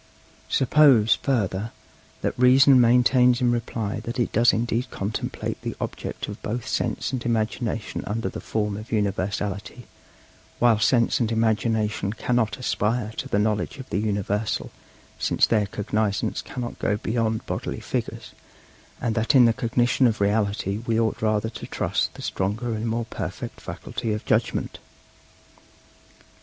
[0.49, 1.69] Suppose, further,
[2.21, 7.11] that Reason maintains in reply that it does indeed contemplate the object of both Sense
[7.13, 9.85] and Imagination under the form of universality,
[10.57, 14.71] while Sense and Imagination cannot aspire to the knowledge of the universal,
[15.19, 18.31] since their cognizance cannot go beyond bodily figures,
[18.99, 22.87] and that in the cognition of reality we ought rather to trust the stronger and
[22.87, 24.79] more perfect faculty of judgment.